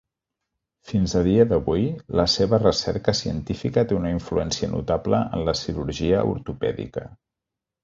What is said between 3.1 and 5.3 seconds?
científica té una influència notable